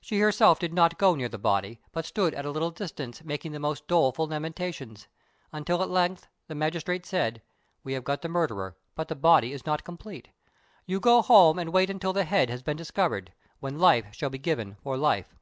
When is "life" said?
13.78-14.06, 14.96-15.36